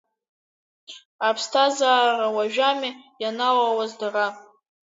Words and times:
Аԥсҭазаара 1.27 2.27
уажәами 2.35 2.91
ианалалаз 3.21 3.91
дара… 3.99 4.27